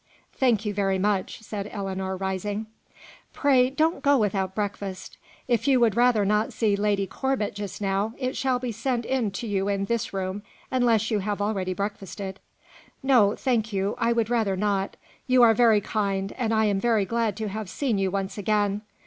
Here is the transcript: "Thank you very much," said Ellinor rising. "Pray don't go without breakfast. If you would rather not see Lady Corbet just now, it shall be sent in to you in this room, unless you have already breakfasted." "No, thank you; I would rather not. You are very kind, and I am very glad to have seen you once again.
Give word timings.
"Thank 0.33 0.65
you 0.65 0.73
very 0.73 0.97
much," 0.97 1.41
said 1.41 1.69
Ellinor 1.71 2.17
rising. 2.17 2.65
"Pray 3.33 3.69
don't 3.69 4.01
go 4.01 4.17
without 4.17 4.55
breakfast. 4.55 5.15
If 5.47 5.67
you 5.67 5.79
would 5.79 5.95
rather 5.95 6.25
not 6.25 6.53
see 6.53 6.75
Lady 6.75 7.05
Corbet 7.05 7.53
just 7.53 7.79
now, 7.79 8.15
it 8.17 8.35
shall 8.35 8.57
be 8.57 8.71
sent 8.71 9.05
in 9.05 9.29
to 9.29 9.45
you 9.45 9.67
in 9.67 9.85
this 9.85 10.11
room, 10.11 10.41
unless 10.71 11.11
you 11.11 11.19
have 11.19 11.39
already 11.39 11.75
breakfasted." 11.75 12.39
"No, 13.03 13.35
thank 13.35 13.71
you; 13.71 13.93
I 13.99 14.11
would 14.11 14.31
rather 14.31 14.57
not. 14.57 14.95
You 15.27 15.43
are 15.43 15.53
very 15.53 15.81
kind, 15.81 16.31
and 16.35 16.51
I 16.51 16.65
am 16.65 16.79
very 16.79 17.05
glad 17.05 17.37
to 17.37 17.49
have 17.49 17.69
seen 17.69 17.99
you 17.99 18.09
once 18.09 18.39
again. 18.39 18.81